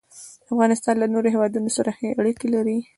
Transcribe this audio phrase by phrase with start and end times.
[0.51, 2.77] افغانستان له نورو هېوادونو سره ښې اړیکې لري.